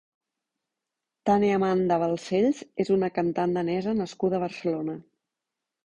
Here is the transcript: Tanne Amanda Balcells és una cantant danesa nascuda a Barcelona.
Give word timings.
Tanne 1.31 1.51
Amanda 1.59 1.99
Balcells 2.05 2.65
és 2.87 2.93
una 2.99 3.13
cantant 3.21 3.57
danesa 3.61 3.97
nascuda 4.03 4.41
a 4.43 4.47
Barcelona. 4.49 5.03